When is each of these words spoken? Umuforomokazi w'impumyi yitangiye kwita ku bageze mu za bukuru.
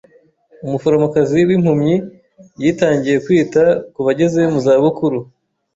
Umuforomokazi 0.65 1.39
w'impumyi 1.47 1.95
yitangiye 2.61 3.17
kwita 3.25 3.63
ku 3.93 3.99
bageze 4.05 4.41
mu 4.51 4.59
za 4.65 4.73
bukuru. 4.83 5.19